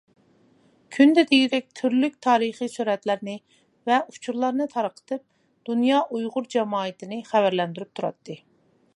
[0.95, 3.35] كۈندە دېگۈدەك تۈرلۈك تارىخىي سۈرەتلەرنى
[3.91, 5.23] ۋە ئۇچۇرلارنى تارقىتىپ
[5.69, 8.39] دۇنيا ئۇيغۇر جامائىتىنى خەۋەرلەندۈرۈپ تۇراتتى.